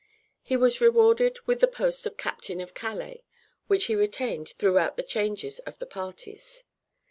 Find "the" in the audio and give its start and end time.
1.61-1.67, 4.97-5.03, 5.77-5.85